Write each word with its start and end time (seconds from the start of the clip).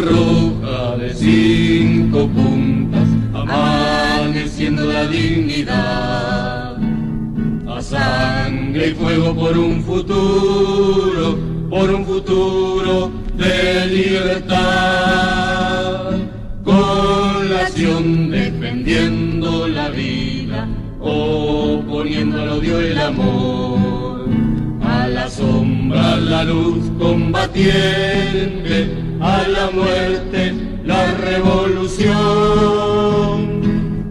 Roja 0.00 0.96
de 0.96 1.12
cinco 1.14 2.26
puntas, 2.28 3.06
amaneciendo 3.34 4.86
la 4.86 5.06
dignidad. 5.06 6.78
A 7.68 7.82
sangre 7.82 8.88
y 8.88 8.94
fuego 8.94 9.34
por 9.34 9.58
un 9.58 9.82
futuro, 9.82 11.38
por 11.68 11.90
un 11.90 12.06
futuro 12.06 13.10
de 13.36 13.86
libertad. 13.86 14.60
Con 16.64 17.50
la 17.50 17.66
acción 17.66 18.30
defendiendo 18.30 19.68
la 19.68 19.90
vida, 19.90 20.66
oponiendo 21.00 22.40
al 22.40 22.48
odio 22.48 22.80
el 22.80 22.98
amor. 22.98 24.30
A 24.82 25.06
la 25.08 25.28
sombra, 25.28 26.16
la 26.16 26.44
luz 26.44 26.90
combatiente, 26.98 29.09
a 29.20 29.46
la 29.46 29.70
muerte, 29.70 30.54
la 30.84 31.12
revolución. 31.12 32.10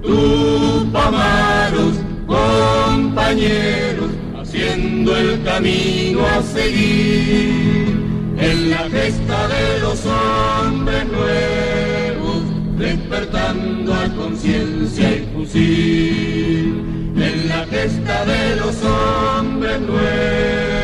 Tupamaros, 0.02 1.96
compañeros, 2.28 4.12
haciendo 4.40 5.18
el 5.18 5.44
camino 5.44 6.26
a 6.26 6.42
seguir. 6.44 7.98
En 8.38 8.70
la 8.70 8.90
gesta 8.90 9.48
de 9.50 9.80
los 9.82 10.06
hombres 10.06 11.06
nuevos, 11.08 12.44
despertando 12.78 13.94
a 13.94 14.08
conciencia 14.16 15.12
y 15.12 15.28
fusil. 15.34 16.86
En 17.18 17.50
la 17.50 17.66
gesta 17.66 18.26
de 18.26 18.56
los 18.56 18.76
hombres 18.84 19.82
nuevos, 19.82 20.79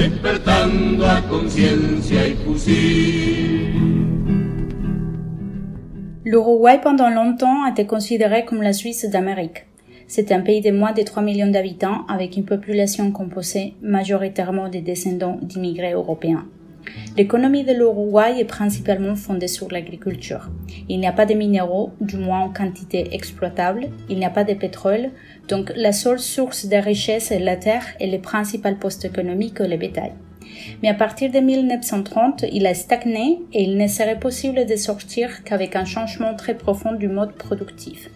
despertando. 0.00 1.04
L'Uruguay 6.24 6.80
pendant 6.82 7.10
longtemps 7.10 7.64
a 7.64 7.70
été 7.70 7.86
considéré 7.86 8.44
comme 8.44 8.62
la 8.62 8.72
Suisse 8.72 9.04
d'Amérique. 9.04 9.66
C'est 10.06 10.32
un 10.32 10.40
pays 10.40 10.60
de 10.60 10.70
moins 10.70 10.92
de 10.92 11.02
3 11.02 11.22
millions 11.22 11.50
d'habitants 11.50 12.06
avec 12.08 12.36
une 12.36 12.44
population 12.44 13.10
composée 13.12 13.74
majoritairement 13.82 14.68
des 14.68 14.80
descendants 14.80 15.38
d'immigrés 15.42 15.92
européens. 15.92 16.46
L'économie 17.16 17.64
de 17.64 17.72
l'Uruguay 17.72 18.36
est 18.38 18.44
principalement 18.44 19.16
fondée 19.16 19.48
sur 19.48 19.70
l'agriculture. 19.70 20.50
Il 20.88 21.00
n'y 21.00 21.06
a 21.06 21.12
pas 21.12 21.26
de 21.26 21.34
minéraux, 21.34 21.92
du 22.00 22.16
moins 22.16 22.40
en 22.40 22.50
quantité 22.50 23.14
exploitable, 23.14 23.88
il 24.08 24.18
n'y 24.18 24.24
a 24.24 24.30
pas 24.30 24.44
de 24.44 24.54
pétrole, 24.54 25.10
donc 25.48 25.72
la 25.76 25.92
seule 25.92 26.20
source 26.20 26.66
de 26.66 26.76
richesse 26.76 27.30
est 27.30 27.38
la 27.38 27.56
terre 27.56 27.86
et 27.98 28.10
le 28.10 28.20
principal 28.20 28.78
poste 28.78 29.04
économique 29.04 29.58
le 29.58 29.76
bétail. 29.76 30.12
Mais 30.82 30.88
à 30.88 30.94
partir 30.94 31.30
de 31.30 31.38
1930, 31.38 32.44
il 32.52 32.66
a 32.66 32.74
stagné 32.74 33.40
et 33.52 33.62
il 33.62 33.76
ne 33.76 33.86
serait 33.86 34.18
possible 34.18 34.66
de 34.66 34.76
sortir 34.76 35.44
qu'avec 35.44 35.76
un 35.76 35.84
changement 35.84 36.34
très 36.34 36.54
profond 36.54 36.92
du 36.92 37.08
mode 37.08 37.32
productif. 37.34 38.10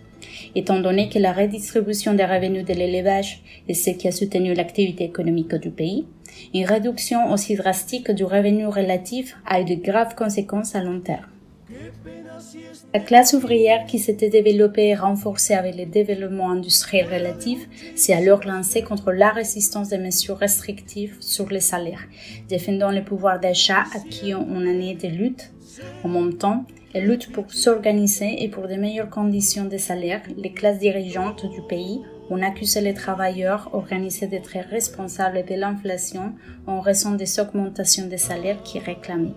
Étant 0.55 0.81
donné 0.81 1.09
que 1.09 1.19
la 1.19 1.33
redistribution 1.33 2.15
des 2.15 2.25
revenus 2.25 2.65
de 2.65 2.75
l'élevage 2.75 3.43
est 3.69 3.75
ce 3.75 3.91
qui 3.91 4.09
a 4.09 4.13
soutenu 4.13 4.55
l'activité 4.55 5.05
économique 5.05 5.55
du 5.55 5.71
pays, 5.71 6.07
une 6.53 6.65
réduction 6.65 7.33
aussi 7.33 7.55
drastique 7.57 8.11
du 8.11 8.25
revenu 8.25 8.67
relatif 8.67 9.37
a 9.47 9.61
eu 9.61 9.65
de 9.65 9.75
graves 9.75 10.15
conséquences 10.15 10.75
à 10.75 10.83
long 10.83 11.01
terme. 11.01 11.27
La 12.93 13.01
classe 13.01 13.33
ouvrière 13.33 13.87
qui 13.87 13.99
s'était 13.99 14.29
développée 14.29 14.89
et 14.89 14.95
renforcée 14.95 15.55
avec 15.55 15.77
le 15.77 15.87
développement 15.87 16.51
industriel 16.51 17.07
relatif 17.07 17.69
s'est 17.95 18.13
alors 18.13 18.45
lancée 18.45 18.83
contre 18.83 19.13
la 19.13 19.31
résistance 19.31 19.89
des 19.89 19.99
mesures 19.99 20.39
restrictives 20.39 21.17
sur 21.21 21.49
les 21.49 21.61
salaires, 21.61 22.07
défendant 22.49 22.91
le 22.91 23.03
pouvoir 23.03 23.41
d'achat 23.41 23.85
acquis 23.95 24.35
en 24.35 24.61
année 24.61 24.95
de 24.95 25.09
lutte. 25.09 25.53
En 26.05 26.09
même 26.09 26.37
temps, 26.37 26.67
elle 26.95 27.07
lutte 27.07 27.33
pour 27.33 27.53
s'organiser 27.53 28.43
et 28.45 28.49
pour 28.49 28.69
de 28.69 28.77
meilleures 28.77 29.11
conditions 29.11 29.65
de 29.65 29.77
salaire. 29.77 30.23
Les 30.37 30.53
classes 30.53 30.79
dirigeantes 30.79 31.45
du 31.51 31.61
pays 31.69 32.01
ont 32.31 32.41
accusé 32.41 32.81
les 32.81 32.95
travailleurs 32.95 33.71
organisés 33.73 34.29
d'être 34.29 34.57
responsables 34.71 35.45
de 35.45 35.55
l'inflation 35.57 36.33
en 36.67 36.81
raison 36.81 37.13
des 37.13 37.41
augmentations 37.41 38.07
des 38.07 38.17
salaires 38.17 38.63
qu'ils 38.63 38.83
réclamaient. 38.83 39.35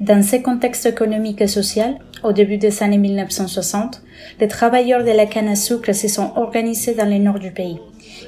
Dans 0.00 0.22
ce 0.22 0.36
contexte 0.36 0.86
économique 0.86 1.40
et 1.40 1.46
social, 1.46 1.98
au 2.22 2.32
début 2.32 2.56
des 2.56 2.82
années 2.82 2.98
1960, 2.98 4.02
les 4.40 4.48
travailleurs 4.48 5.04
de 5.04 5.10
la 5.10 5.26
canne 5.26 5.48
à 5.48 5.56
sucre 5.56 5.92
se 5.92 6.08
sont 6.08 6.32
organisés 6.36 6.94
dans 6.94 7.08
le 7.08 7.18
nord 7.18 7.38
du 7.38 7.50
pays, 7.50 7.78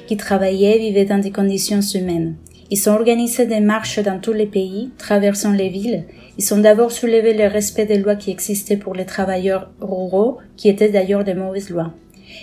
qui 0.05 0.17
travaillaient 0.17 0.77
et 0.77 0.79
vivaient 0.79 1.05
dans 1.05 1.19
des 1.19 1.31
conditions 1.31 1.81
humaines. 1.81 2.35
Ils 2.69 2.89
ont 2.89 2.93
organisé 2.93 3.45
des 3.45 3.61
marches 3.61 3.99
dans 3.99 4.19
tous 4.19 4.33
les 4.33 4.45
pays, 4.45 4.91
traversant 4.97 5.53
les 5.53 5.69
villes. 5.69 6.03
Ils 6.37 6.53
ont 6.53 6.59
d'abord 6.59 6.91
soulevé 6.91 7.33
le 7.33 7.47
respect 7.47 7.85
des 7.85 7.97
lois 7.97 8.15
qui 8.15 8.31
existaient 8.31 8.77
pour 8.77 8.93
les 8.93 9.05
travailleurs 9.05 9.69
ruraux, 9.79 10.37
qui 10.57 10.67
étaient 10.69 10.89
d'ailleurs 10.89 11.23
de 11.23 11.33
mauvaises 11.33 11.69
lois. 11.69 11.93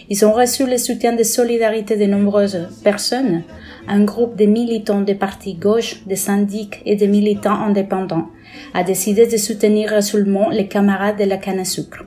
Ils 0.08 0.24
ont 0.24 0.32
reçu 0.32 0.66
le 0.66 0.78
soutien 0.78 1.14
de 1.14 1.22
solidarité 1.22 1.96
de 1.96 2.06
nombreuses 2.06 2.68
personnes, 2.82 3.42
un 3.86 4.02
groupe 4.02 4.36
de 4.36 4.46
militants 4.46 5.02
des 5.02 5.14
partis 5.14 5.54
gauche, 5.54 6.02
des 6.06 6.16
syndics 6.16 6.80
et 6.86 6.96
des 6.96 7.06
militants 7.06 7.60
indépendants 7.60 8.28
a 8.72 8.82
décidé 8.82 9.26
de 9.26 9.36
soutenir 9.36 9.90
résolument 9.90 10.48
les 10.50 10.68
camarades 10.68 11.18
de 11.18 11.24
la 11.24 11.36
canne 11.36 11.60
à 11.60 11.64
sucre. 11.64 12.04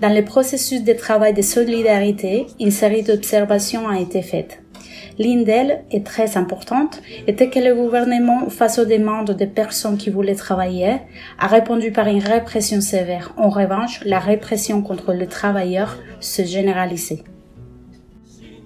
Dans 0.00 0.12
le 0.12 0.24
processus 0.24 0.82
de 0.82 0.92
travail 0.92 1.32
de 1.32 1.42
solidarité, 1.42 2.46
une 2.60 2.70
série 2.70 3.02
d'observations 3.02 3.88
a 3.88 4.00
été 4.00 4.20
faite. 4.22 4.61
L'une 5.22 5.44
d'elles, 5.44 5.84
et 5.92 6.02
très 6.02 6.36
importante, 6.36 7.00
était 7.28 7.48
que 7.48 7.60
le 7.60 7.76
gouvernement, 7.76 8.48
face 8.48 8.80
aux 8.80 8.84
demandes 8.84 9.30
des 9.30 9.46
personnes 9.46 9.96
qui 9.96 10.10
voulaient 10.10 10.34
travailler, 10.34 10.96
a 11.38 11.46
répondu 11.46 11.92
par 11.92 12.08
une 12.08 12.18
répression 12.18 12.80
sévère. 12.80 13.32
En 13.36 13.48
revanche, 13.48 14.00
la 14.04 14.18
répression 14.18 14.82
contre 14.82 15.12
les 15.12 15.28
travailleurs 15.28 15.96
se 16.18 16.42
généralisait. 16.42 17.22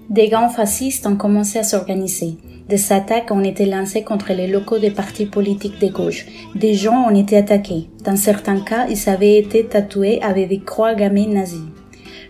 Des 0.08 0.28
gangs 0.28 0.48
fascistes 0.48 1.06
ont 1.06 1.16
commencé 1.16 1.58
à 1.58 1.62
s'organiser. 1.62 2.38
Des 2.70 2.90
attaques 2.90 3.32
ont 3.32 3.44
été 3.44 3.66
lancées 3.66 4.02
contre 4.02 4.32
les 4.32 4.46
locaux 4.46 4.78
des 4.78 4.90
partis 4.90 5.26
politiques 5.26 5.78
de 5.78 5.88
gauche. 5.88 6.24
Des 6.54 6.72
gens 6.72 7.06
ont 7.06 7.14
été 7.14 7.36
attaqués. 7.36 7.90
Dans 8.02 8.16
certains 8.16 8.60
cas, 8.60 8.86
ils 8.88 9.10
avaient 9.10 9.36
été 9.36 9.66
tatoués 9.66 10.22
avec 10.22 10.48
des 10.48 10.60
croix 10.60 10.94
gammées 10.94 11.26
nazies. 11.26 11.68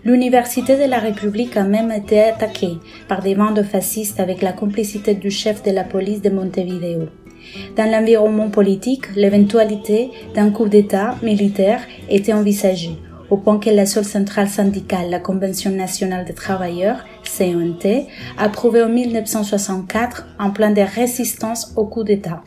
L'Université 0.07 0.77
de 0.77 0.89
la 0.89 1.01
République 1.01 1.57
a 1.57 1.65
même 1.65 1.91
été 1.91 2.23
attaquée 2.23 2.79
par 3.09 3.23
des 3.23 3.35
bandes 3.35 3.65
fascistes 3.65 4.21
avec 4.21 4.41
la 4.41 4.53
complicité 4.53 5.15
du 5.15 5.33
chef 5.33 5.65
de 5.65 5.73
la 5.73 5.83
police 5.83 6.23
de 6.23 6.31
Montevideo. 6.31 7.09
Dans 7.77 7.91
l'environnement 7.91 8.49
politique, 8.49 9.13
l'éventualité 9.17 10.13
d'un 10.33 10.53
coup 10.53 10.69
d'État 10.69 11.17
militaire 11.25 11.81
était 12.09 12.33
envisagée, 12.33 12.97
au 13.31 13.37
point 13.37 13.59
que 13.59 13.69
la 13.69 13.85
seule 13.85 14.05
centrale 14.05 14.47
syndicale, 14.47 15.11
la 15.11 15.19
Convention 15.19 15.73
nationale 15.73 16.25
des 16.25 16.35
travailleurs, 16.35 17.05
CNT, 17.25 18.07
a 18.39 18.45
approuvé 18.45 18.85
en 18.85 18.89
1964 18.89 20.25
un 20.39 20.51
plan 20.51 20.71
de 20.71 20.83
résistance 20.83 21.73
au 21.75 21.85
coup 21.85 22.05
d'État. 22.05 22.45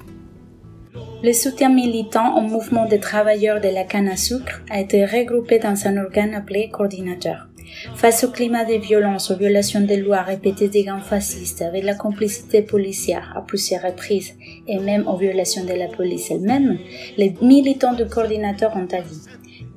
Le 1.21 1.33
soutien 1.33 1.67
militant 1.67 2.37
au 2.37 2.41
mouvement 2.41 2.85
des 2.85 3.01
travailleurs 3.01 3.59
de 3.59 3.67
la 3.67 3.83
canne 3.83 4.07
à 4.07 4.15
sucre 4.15 4.61
a 4.69 4.79
été 4.79 5.03
regroupé 5.03 5.59
dans 5.59 5.75
un 5.85 5.97
organe 5.97 6.33
appelé 6.33 6.69
coordinateur. 6.69 7.48
Face 7.95 8.23
au 8.23 8.31
climat 8.31 8.65
de 8.65 8.75
violence, 8.75 9.31
aux 9.31 9.37
violations 9.37 9.81
des 9.81 9.97
lois 9.97 10.21
répétées 10.21 10.69
des 10.69 10.83
gangs 10.83 11.01
fascistes, 11.01 11.61
avec 11.61 11.83
la 11.83 11.95
complicité 11.95 12.61
policière 12.61 13.33
à 13.35 13.41
plusieurs 13.41 13.83
reprises, 13.83 14.33
et 14.67 14.79
même 14.79 15.07
aux 15.07 15.17
violations 15.17 15.65
de 15.65 15.73
la 15.73 15.87
police 15.87 16.31
elle-même, 16.31 16.77
les 17.17 17.33
militants 17.41 17.93
du 17.93 18.05
coordinateur 18.05 18.75
ont 18.75 18.87
agi. 18.91 19.21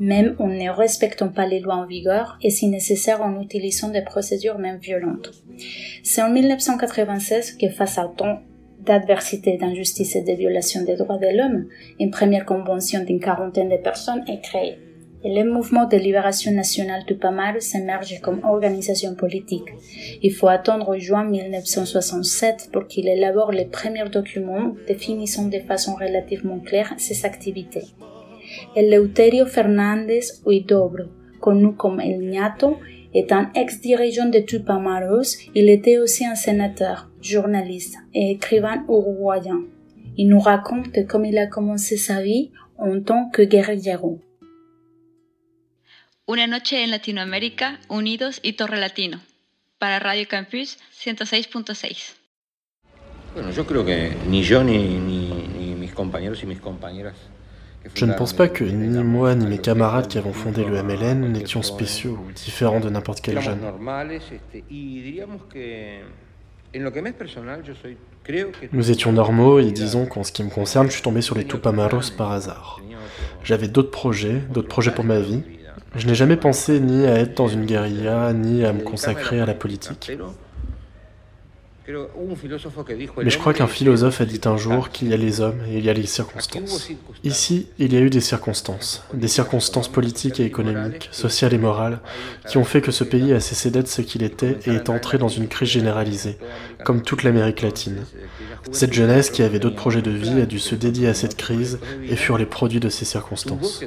Même 0.00 0.34
en 0.38 0.48
ne 0.48 0.70
respectant 0.70 1.28
pas 1.28 1.46
les 1.46 1.60
lois 1.60 1.76
en 1.76 1.86
vigueur 1.86 2.38
et 2.42 2.50
si 2.50 2.68
nécessaire 2.68 3.22
en 3.22 3.40
utilisant 3.40 3.90
des 3.90 4.02
procédures 4.02 4.58
même 4.58 4.78
violentes. 4.78 5.30
C'est 6.02 6.22
en 6.22 6.30
1996 6.30 7.52
que 7.52 7.68
face 7.68 7.98
à 7.98 8.06
autant 8.06 8.40
d'adversité, 8.80 9.56
d'injustice 9.56 10.16
et 10.16 10.22
de 10.22 10.32
violations 10.32 10.82
des 10.84 10.96
droits 10.96 11.18
de 11.18 11.36
l'homme, 11.36 11.66
une 12.00 12.10
première 12.10 12.44
convention 12.44 13.04
d'une 13.04 13.20
quarantaine 13.20 13.68
de 13.68 13.76
personnes 13.76 14.24
est 14.28 14.40
créée. 14.40 14.78
Le 15.24 15.44
mouvement 15.44 15.86
de 15.86 15.96
libération 15.96 16.50
nationale 16.50 17.04
Tupamaru 17.06 17.60
s'émerge 17.60 18.20
comme 18.20 18.40
organisation 18.42 19.14
politique. 19.14 19.68
Il 20.20 20.32
faut 20.32 20.48
attendre 20.48 20.98
juin 20.98 21.22
1967 21.22 22.70
pour 22.72 22.88
qu'il 22.88 23.06
élabore 23.06 23.52
les 23.52 23.66
premiers 23.66 24.08
documents 24.08 24.74
définissant 24.88 25.46
de 25.46 25.60
façon 25.60 25.94
relativement 25.94 26.58
claire 26.58 26.92
ses 26.98 27.24
activités. 27.24 27.84
Eleuterio 28.74 29.46
Fernández 29.46 30.24
Huidobro, 30.44 31.04
connu 31.40 31.72
comme 31.74 32.00
El 32.00 32.18
Ñato, 32.28 32.78
est 33.14 33.30
un 33.30 33.48
ex-dirigeant 33.54 34.28
de 34.28 34.40
Tupamaros. 34.40 35.36
Il 35.54 35.70
était 35.70 35.98
aussi 35.98 36.26
un 36.26 36.34
sénateur, 36.34 37.08
journaliste 37.20 37.96
et 38.12 38.32
écrivain 38.32 38.82
uruguayen. 38.88 39.60
Il 40.16 40.28
nous 40.28 40.40
raconte 40.40 41.06
comment 41.06 41.26
il 41.26 41.38
a 41.38 41.46
commencé 41.46 41.96
sa 41.96 42.22
vie 42.22 42.50
en 42.76 43.00
tant 43.00 43.30
que 43.30 43.42
guerrillero. 43.42 44.18
Una 46.32 46.46
noche 46.46 46.82
en 46.82 46.90
Latinoamérica, 46.90 47.78
unidos 47.90 48.40
y 48.42 48.54
Torre 48.54 48.78
Latino, 48.80 49.20
para 49.78 49.98
Radio 49.98 50.26
Campus 50.26 50.78
106.6. 51.04 52.14
Bueno, 53.34 53.50
yo 53.50 53.66
creo 53.66 53.84
que 53.84 54.16
ni 54.30 54.42
yo 54.42 54.64
ni, 54.64 54.78
ni, 54.98 55.28
ni 55.28 55.74
mis 55.74 55.92
compañeros 55.92 56.42
y 56.42 56.46
mis 56.46 56.58
compañeras 56.58 57.16
Je 57.94 58.06
ne 58.06 58.14
pense 58.14 58.32
pas 58.32 58.48
que 58.48 58.64
ni 58.64 59.04
moi 59.04 59.34
ni 59.34 59.44
mes 59.44 59.58
camarades 59.58 60.08
qui 60.08 60.16
avons 60.16 60.32
fondé 60.32 60.64
le 60.64 60.82
MLN 60.82 61.30
n'étions 61.30 61.62
spéciaux 61.62 62.18
ou 62.26 62.32
différents 62.32 62.80
de 62.80 62.88
n'importe 62.88 63.20
quel 63.20 63.38
jeune. 63.38 63.60
Nous 68.72 68.90
étions 68.90 69.12
normaux 69.12 69.58
et 69.60 69.70
disons 69.70 70.06
qu'en 70.06 70.24
ce 70.24 70.32
qui 70.32 70.42
me 70.42 70.48
concerne, 70.48 70.86
je 70.86 70.92
suis 70.92 71.02
tombé 71.02 71.20
sur 71.20 71.36
les 71.36 71.44
Tupamaros 71.44 72.10
par 72.16 72.32
hasard. 72.32 72.80
J'avais 73.44 73.68
d'autres 73.68 73.90
projets, 73.90 74.40
d'autres 74.48 74.68
projets 74.68 74.92
pour 74.92 75.04
ma 75.04 75.20
vie. 75.20 75.42
Je 75.94 76.06
n'ai 76.06 76.14
jamais 76.14 76.36
pensé 76.36 76.80
ni 76.80 77.06
à 77.06 77.18
être 77.18 77.36
dans 77.36 77.48
une 77.48 77.66
guérilla, 77.66 78.32
ni 78.32 78.64
à 78.64 78.72
me 78.72 78.82
consacrer 78.82 79.40
à 79.40 79.46
la 79.46 79.54
politique. 79.54 80.12
Mais 81.88 83.30
je 83.30 83.38
crois 83.38 83.54
qu'un 83.54 83.66
philosophe 83.66 84.20
a 84.20 84.24
dit 84.24 84.40
un 84.44 84.56
jour 84.56 84.90
qu'il 84.90 85.08
y 85.08 85.14
a 85.14 85.16
les 85.16 85.40
hommes 85.40 85.60
et 85.68 85.78
il 85.78 85.84
y 85.84 85.90
a 85.90 85.92
les 85.92 86.06
circonstances. 86.06 86.88
Ici, 87.24 87.66
il 87.78 87.92
y 87.92 87.96
a 87.96 88.00
eu 88.00 88.10
des 88.10 88.20
circonstances, 88.20 89.04
des 89.14 89.28
circonstances 89.28 89.88
politiques 89.88 90.38
et 90.38 90.44
économiques, 90.44 91.08
sociales 91.10 91.54
et 91.54 91.58
morales, 91.58 92.00
qui 92.48 92.58
ont 92.58 92.64
fait 92.64 92.80
que 92.80 92.92
ce 92.92 93.02
pays 93.04 93.32
a 93.32 93.40
cessé 93.40 93.70
d'être 93.70 93.88
ce 93.88 94.02
qu'il 94.02 94.22
était 94.22 94.58
et 94.66 94.70
est 94.70 94.90
entré 94.90 95.18
dans 95.18 95.28
une 95.28 95.48
crise 95.48 95.70
généralisée, 95.70 96.38
comme 96.84 97.02
toute 97.02 97.24
l'Amérique 97.24 97.62
latine. 97.62 98.04
Cette 98.70 98.92
jeunesse 98.92 99.30
qui 99.30 99.42
avait 99.42 99.58
d'autres 99.58 99.76
projets 99.76 100.02
de 100.02 100.10
vie 100.10 100.40
a 100.40 100.46
dû 100.46 100.60
se 100.60 100.76
dédier 100.76 101.08
à 101.08 101.14
cette 101.14 101.36
crise 101.36 101.80
et 102.08 102.16
furent 102.16 102.38
les 102.38 102.46
produits 102.46 102.80
de 102.80 102.88
ces 102.88 103.04
circonstances. 103.04 103.82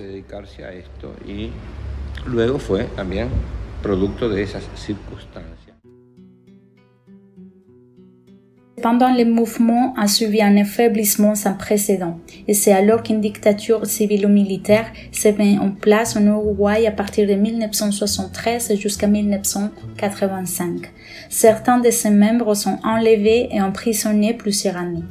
Pendant 8.86 9.12
le 9.12 9.26
mouvement 9.26 9.96
a 9.98 10.08
suivi 10.08 10.44
un 10.44 10.58
affaiblissement 10.58 11.34
sans 11.34 11.56
précédent, 11.56 12.20
et 12.48 12.54
c'est 12.54 12.72
alors 12.72 13.02
qu'une 13.02 13.20
dictature 13.20 13.84
civilo-militaire 13.84 14.86
s'est 15.12 15.34
mise 15.34 15.58
en 15.58 15.72
place 15.72 16.16
en 16.16 16.24
Uruguay 16.24 16.86
à 16.86 16.92
partir 16.92 17.28
de 17.28 17.34
1973 17.34 18.76
jusqu'à 18.76 19.08
1985. 19.08 20.94
Certains 21.30 21.80
de 21.80 21.90
ses 21.90 22.12
membres 22.12 22.54
sont 22.54 22.78
enlevés 22.84 23.50
et 23.52 23.60
emprisonnés 23.60 24.36
plusieurs 24.36 24.78
années. 24.78 25.02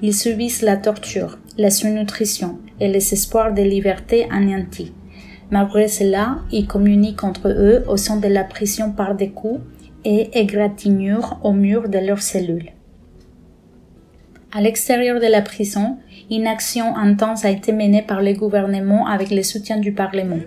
Ils 0.00 0.14
subissent 0.14 0.62
la 0.62 0.78
torture, 0.78 1.38
la 1.58 1.68
sous-nutrition 1.68 2.56
et 2.80 2.88
les 2.88 3.12
espoirs 3.12 3.52
de 3.52 3.60
liberté 3.60 4.26
anéantis. 4.30 4.94
Malgré 5.50 5.88
cela, 5.88 6.38
ils 6.50 6.66
communiquent 6.66 7.24
entre 7.24 7.48
eux 7.48 7.84
au 7.88 7.98
sein 7.98 8.16
de 8.16 8.28
la 8.28 8.44
prison 8.44 8.90
par 8.90 9.14
des 9.14 9.28
coups 9.28 9.60
et 10.06 10.30
égratignures 10.32 11.38
au 11.44 11.52
mur 11.52 11.90
de 11.90 11.98
leurs 11.98 12.22
cellules. 12.22 12.72
À 14.50 14.62
l'extérieur 14.62 15.20
de 15.20 15.26
la 15.26 15.42
prison, 15.42 15.98
une 16.30 16.46
action 16.46 16.96
intense 16.96 17.44
a 17.44 17.50
été 17.50 17.70
menée 17.70 18.00
par 18.00 18.22
le 18.22 18.32
gouvernement 18.32 19.06
avec 19.06 19.30
le 19.30 19.42
soutien 19.42 19.76
du 19.76 19.92
Parlement. 19.92 20.40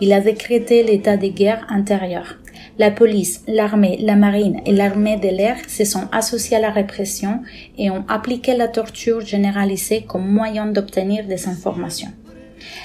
Il 0.00 0.12
a 0.12 0.20
décrété 0.20 0.82
l'état 0.82 1.16
de 1.16 1.28
guerre 1.28 1.64
intérieure. 1.68 2.40
La 2.80 2.90
police, 2.90 3.44
l'armée, 3.46 3.96
la 4.00 4.16
marine 4.16 4.60
et 4.66 4.72
l'armée 4.72 5.18
de 5.18 5.28
l'air 5.28 5.56
se 5.68 5.84
sont 5.84 6.08
associés 6.10 6.56
à 6.56 6.60
la 6.60 6.70
répression 6.70 7.42
et 7.78 7.90
ont 7.90 8.04
appliqué 8.08 8.56
la 8.56 8.66
torture 8.66 9.20
généralisée 9.20 10.02
comme 10.02 10.26
moyen 10.26 10.66
d'obtenir 10.66 11.24
des 11.28 11.46
informations. 11.46 12.10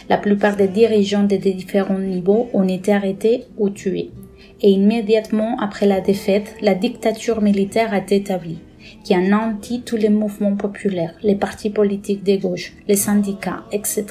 La 0.08 0.20
plupart 0.20 0.56
des 0.56 0.68
dirigeants 0.68 1.24
des 1.24 1.40
différents 1.40 1.98
niveaux 1.98 2.48
ont 2.54 2.68
été 2.68 2.94
arrêtés 2.94 3.46
ou 3.58 3.72
tués. 3.72 4.12
Et 4.62 4.70
immédiatement 4.70 5.58
après 5.60 5.88
la 5.88 6.00
défaite, 6.00 6.54
la 6.62 6.76
dictature 6.76 7.42
militaire 7.42 7.92
a 7.92 7.98
été 7.98 8.18
établie 8.18 8.60
qui 9.04 9.14
anéantit 9.14 9.82
tous 9.82 9.98
les 9.98 10.10
mouvements 10.10 10.56
populaires, 10.56 11.14
les 11.24 11.36
partis 11.36 11.70
politiques 11.70 12.24
de 12.24 12.36
gauche, 12.36 12.74
les 12.88 12.96
syndicats, 12.96 13.64
etc. 13.72 14.06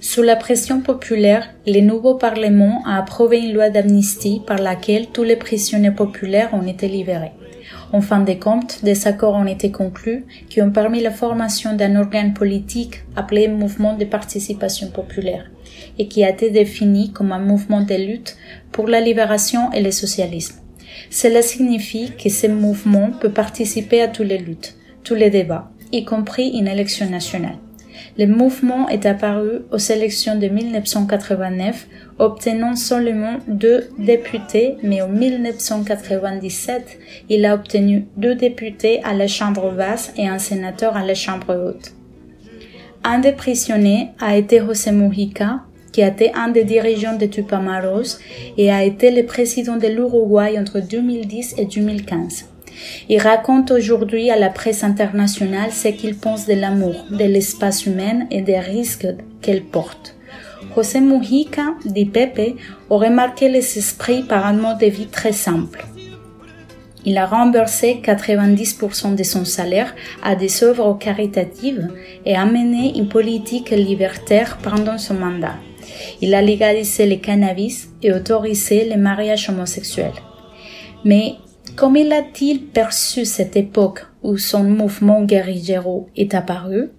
Sous 0.00 0.22
la 0.22 0.34
pression 0.34 0.80
populaire, 0.80 1.48
le 1.66 1.80
nouveau 1.80 2.16
Parlement 2.16 2.82
a 2.86 2.98
approuvé 2.98 3.38
une 3.38 3.54
loi 3.54 3.70
d'amnistie 3.70 4.42
par 4.44 4.58
laquelle 4.58 5.06
tous 5.06 5.22
les 5.22 5.36
prisonniers 5.36 5.92
populaires 5.92 6.52
ont 6.54 6.66
été 6.66 6.88
libérés. 6.88 7.32
En 7.92 8.00
fin 8.00 8.20
de 8.20 8.32
compte, 8.32 8.82
des 8.82 9.06
accords 9.06 9.34
ont 9.34 9.46
été 9.46 9.70
conclus 9.70 10.24
qui 10.48 10.62
ont 10.62 10.70
permis 10.70 11.00
la 11.00 11.10
formation 11.10 11.76
d'un 11.76 11.96
organe 11.96 12.34
politique 12.34 13.04
appelé 13.16 13.48
Mouvement 13.48 13.96
de 13.96 14.04
participation 14.04 14.88
populaire 14.88 15.50
et 15.98 16.08
qui 16.08 16.24
a 16.24 16.30
été 16.30 16.50
défini 16.50 17.12
comme 17.12 17.32
un 17.32 17.38
mouvement 17.38 17.82
de 17.82 17.94
lutte 17.94 18.36
pour 18.72 18.88
la 18.88 19.00
libération 19.00 19.70
et 19.72 19.82
le 19.82 19.90
socialisme. 19.90 20.56
Cela 21.10 21.42
signifie 21.42 22.12
que 22.22 22.28
ce 22.28 22.46
mouvement 22.46 23.10
peut 23.20 23.30
participer 23.30 24.02
à 24.02 24.08
toutes 24.08 24.28
les 24.28 24.38
luttes, 24.38 24.76
tous 25.04 25.14
les 25.14 25.30
débats, 25.30 25.70
y 25.92 26.04
compris 26.04 26.48
une 26.50 26.68
élection 26.68 27.08
nationale. 27.08 27.58
Le 28.18 28.26
mouvement 28.26 28.88
est 28.88 29.06
apparu 29.06 29.62
aux 29.70 29.78
élections 29.78 30.36
de 30.36 30.46
1989, 30.46 31.86
obtenant 32.18 32.76
seulement 32.76 33.38
deux 33.48 33.88
députés, 33.98 34.76
mais 34.82 35.00
en 35.02 35.08
1997, 35.08 36.98
il 37.28 37.46
a 37.46 37.54
obtenu 37.54 38.06
deux 38.16 38.34
députés 38.34 39.02
à 39.02 39.14
la 39.14 39.28
Chambre 39.28 39.72
basse 39.72 40.12
et 40.16 40.28
un 40.28 40.38
sénateur 40.38 40.96
à 40.96 41.04
la 41.04 41.14
Chambre 41.14 41.54
haute. 41.54 41.92
Un 43.04 43.18
des 43.18 43.32
prisonniers 43.32 44.10
a 44.20 44.36
été 44.36 44.60
José 44.60 44.92
Mujica, 44.92 45.62
qui 45.92 46.02
a 46.02 46.08
été 46.08 46.32
un 46.34 46.48
des 46.48 46.64
dirigeants 46.64 47.16
de 47.16 47.26
Tupamaros 47.26 48.18
et 48.56 48.72
a 48.72 48.82
été 48.82 49.10
le 49.10 49.24
président 49.26 49.76
de 49.76 49.86
l'Uruguay 49.86 50.58
entre 50.58 50.80
2010 50.80 51.54
et 51.58 51.66
2015. 51.66 52.46
Il 53.08 53.20
raconte 53.20 53.70
aujourd'hui 53.70 54.30
à 54.30 54.38
la 54.38 54.48
presse 54.48 54.82
internationale 54.82 55.72
ce 55.72 55.88
qu'il 55.88 56.16
pense 56.16 56.46
de 56.46 56.54
l'amour, 56.54 57.04
de 57.10 57.24
l'espace 57.24 57.86
humain 57.86 58.26
et 58.30 58.40
des 58.40 58.58
risques 58.58 59.06
qu'elle 59.40 59.62
porte. 59.62 60.16
José 60.74 61.00
Mujica, 61.00 61.74
dit 61.84 62.06
Pepe, 62.06 62.56
aurait 62.88 63.10
marqué 63.10 63.48
les 63.48 63.78
esprits 63.78 64.22
par 64.22 64.46
un 64.46 64.54
mode 64.54 64.78
de 64.78 64.86
vie 64.86 65.06
très 65.06 65.32
simple. 65.32 65.84
Il 67.04 67.18
a 67.18 67.26
remboursé 67.26 68.00
90% 68.02 69.16
de 69.16 69.22
son 69.24 69.44
salaire 69.44 69.94
à 70.22 70.36
des 70.36 70.62
œuvres 70.62 70.96
caritatives 70.98 71.88
et 72.24 72.36
a 72.36 72.46
mené 72.46 72.96
une 72.96 73.08
politique 73.08 73.70
libertaire 73.70 74.58
pendant 74.62 74.98
son 74.98 75.14
mandat. 75.14 75.56
Il 76.20 76.34
a 76.34 76.42
légalisé 76.42 77.06
le 77.06 77.16
cannabis 77.16 77.88
et 78.02 78.12
autorisé 78.12 78.84
les 78.84 78.96
mariages 78.96 79.48
homosexuels. 79.48 80.22
Mais 81.04 81.34
comment 81.76 82.10
a-t-il 82.10 82.66
perçu 82.66 83.24
cette 83.24 83.56
époque 83.56 84.06
où 84.22 84.38
son 84.38 84.64
mouvement 84.64 85.22
guerrillero 85.22 86.08
est 86.16 86.34
apparu? 86.34 86.90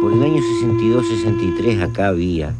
Por 0.00 0.12
el 0.12 0.22
año 0.22 0.40
62-63 0.62 1.82
acá 1.82 2.08
había 2.08 2.54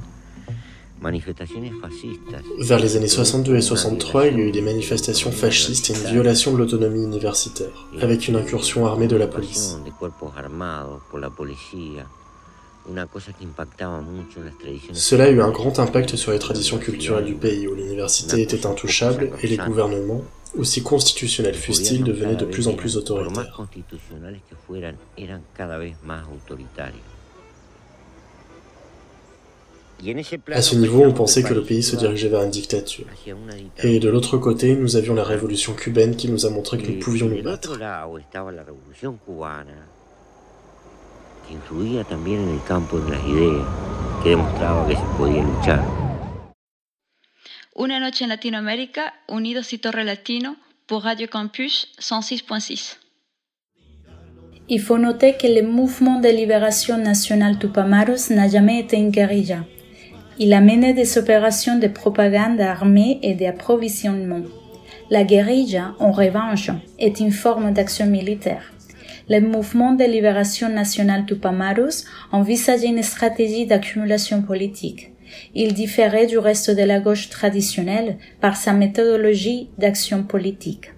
Vers 2.61 2.79
les 2.79 2.97
années 2.97 3.09
62 3.09 3.57
et 3.57 3.61
63, 3.61 4.29
il 4.29 4.39
y 4.39 4.41
a 4.41 4.45
eu 4.47 4.53
des 4.53 4.63
manifestations 4.63 5.31
fascistes 5.33 5.91
et 5.91 5.93
une 5.93 6.11
violation 6.11 6.53
de 6.53 6.57
l'autonomie 6.57 7.05
universitaire, 7.05 7.89
avec 8.01 8.27
une 8.27 8.37
incursion 8.37 8.87
armée 8.87 9.07
de 9.07 9.17
la 9.17 9.27
police. 9.27 9.77
Cela 14.93 15.25
a 15.25 15.31
eu 15.31 15.41
un 15.41 15.51
grand 15.51 15.79
impact 15.79 16.17
sur 16.17 16.33
les 16.33 16.39
traditions 16.39 16.79
culturelles 16.79 17.25
du 17.25 17.35
pays, 17.35 17.67
où 17.67 17.75
l'université 17.75 18.43
était 18.43 18.67
intouchable 18.67 19.31
et 19.43 19.47
les 19.47 19.57
gouvernements, 19.57 20.23
aussi 20.57 20.83
constitutionnels 20.83 21.55
fussent-ils, 21.55 22.05
devenaient 22.05 22.37
de 22.37 22.45
plus 22.45 22.69
en 22.69 22.75
plus 22.75 22.97
autoritaires. 22.97 23.65
À 30.53 30.61
ce 30.61 30.77
niveau, 30.77 31.03
on 31.03 31.13
pensait 31.13 31.43
que 31.43 31.55
le 31.55 31.63
pays 31.63 31.83
se 31.83 31.97
dirigeait 31.97 32.29
vers 32.29 32.43
une 32.43 32.51
dictature. 32.51 33.07
Et 33.83 33.99
de 34.01 34.09
l'autre 34.11 34.37
côté, 34.37 34.77
nous 34.77 34.97
avions 34.97 35.15
la 35.15 35.25
révolution 35.25 35.73
cubaine 35.73 36.17
qui 36.17 36.29
nous 36.29 36.45
a 36.45 36.51
montré 36.51 36.79
que 36.79 36.91
nous 36.91 36.99
pouvions 36.99 37.29
nous 37.29 37.43
battre. 37.43 37.79
Que 41.47 41.55
influía 41.55 42.05
también 42.05 42.41
en 42.41 42.51
el 42.51 42.63
campo 42.65 42.99
de 42.99 43.11
las 43.11 43.27
ideas, 43.27 43.67
que 44.23 44.31
demostraba 44.31 44.87
que 44.87 44.97
se 44.97 45.03
podía 45.19 45.43
luchar. 45.43 45.83
Una 47.75 47.99
noche 47.99 48.25
en 48.25 48.31
Latinoamérica, 48.31 49.15
Unidos 49.27 49.73
y 49.73 49.79
Torre 49.79 50.05
Latino 50.05 50.57
pour 50.87 51.05
Radio 51.05 51.29
Campus 51.29 51.89
106.6. 51.99 52.99
Il 54.69 54.81
faut 54.81 54.99
noter 54.99 55.37
que 55.37 55.47
le 55.47 55.63
mouvement 55.63 56.21
de 56.21 56.29
libération 56.29 56.97
nationale 56.97 57.59
Tupamaros 57.59 58.31
n'a 58.31 58.49
jamais 58.49 58.79
été 58.79 58.97
une 58.97 59.11
guérilla. 59.11 59.65
Il 60.39 60.53
a 60.55 60.61
mené 60.61 60.95
des 60.95 61.19
opérations 61.19 61.79
de 61.79 61.89
propagande 61.89 62.61
armée 62.61 63.19
et 63.23 63.35
d'approvisionnement. 63.35 64.43
La 65.11 65.23
guérilla, 65.25 65.95
en 65.99 66.13
revanche, 66.13 66.71
est 66.99 67.21
une 67.21 67.31
forme 67.31 67.73
d'action 67.73 68.07
militaire. 68.07 68.74
Le 69.29 69.41
mouvement 69.41 69.93
de 69.93 70.05
libération 70.05 70.69
nationale 70.69 71.25
Tupamaros 71.25 72.05
envisageait 72.31 72.89
une 72.89 73.03
stratégie 73.03 73.65
d'accumulation 73.65 74.43
politique. 74.43 75.13
Il 75.55 75.73
différait 75.73 76.27
du 76.27 76.37
reste 76.37 76.71
de 76.71 76.83
la 76.83 77.01
gauche 77.01 77.31
traditionnelle 77.31 78.19
par 78.43 78.57
sa 78.57 78.75
méthodologie 78.75 79.71
d'action 79.79 80.25
politique. 80.25 80.91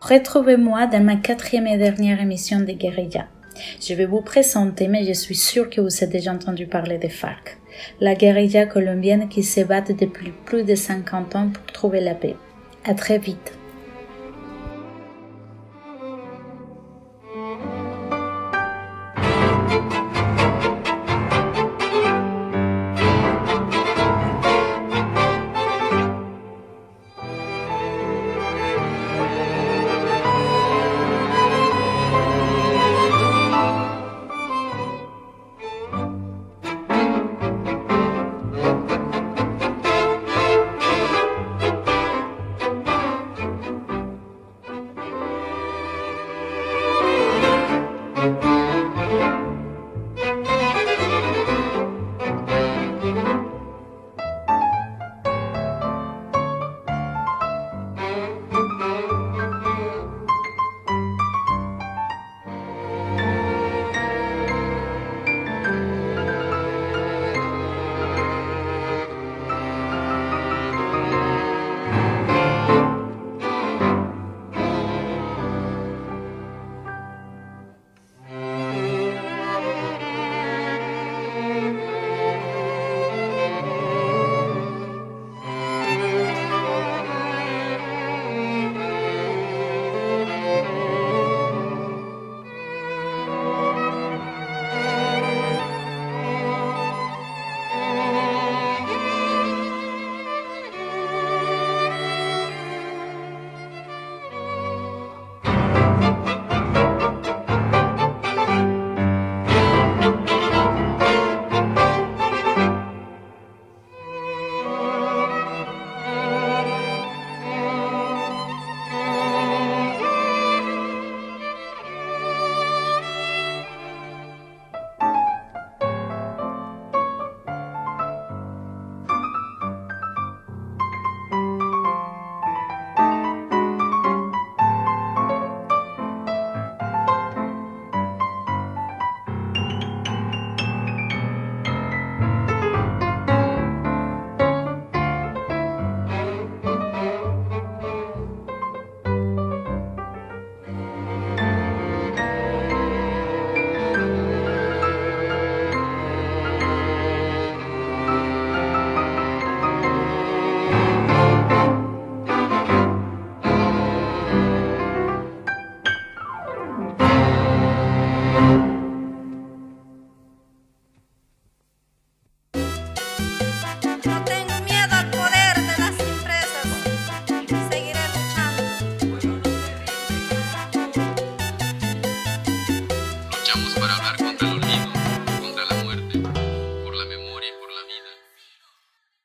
Retrouvez-moi 0.00 0.86
dans 0.86 1.02
ma 1.02 1.16
quatrième 1.16 1.66
et 1.66 1.78
dernière 1.78 2.20
émission 2.20 2.60
de 2.60 2.72
Guérilla. 2.72 3.26
Je 3.80 3.94
vais 3.94 4.06
vous 4.06 4.20
présenter, 4.20 4.88
mais 4.88 5.04
je 5.04 5.12
suis 5.12 5.34
sûr 5.34 5.70
que 5.70 5.80
vous 5.80 5.94
avez 6.02 6.12
déjà 6.12 6.32
entendu 6.32 6.66
parler 6.66 6.98
des 6.98 7.08
FARC, 7.08 7.58
la 8.00 8.14
guérilla 8.14 8.66
colombienne 8.66 9.28
qui 9.28 9.42
se 9.42 9.60
depuis 9.92 10.32
plus 10.44 10.64
de 10.64 10.74
50 10.74 11.36
ans 11.36 11.48
pour 11.48 11.66
trouver 11.72 12.00
la 12.00 12.14
paix. 12.14 12.36
À 12.84 12.94
très 12.94 13.18
vite. 13.18 13.52